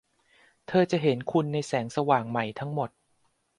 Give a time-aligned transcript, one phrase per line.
[0.67, 2.89] เธอจะเห็นคุณในแสงสว่างใหม่ทั้งหมด